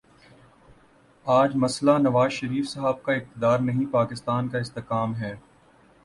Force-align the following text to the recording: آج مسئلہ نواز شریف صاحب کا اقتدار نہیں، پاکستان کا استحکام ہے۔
آج 1.25 1.55
مسئلہ 1.55 1.91
نواز 1.97 2.31
شریف 2.31 2.69
صاحب 2.69 3.03
کا 3.03 3.13
اقتدار 3.13 3.59
نہیں، 3.59 3.85
پاکستان 3.91 4.49
کا 4.49 4.57
استحکام 4.57 5.15
ہے۔ 5.15 5.35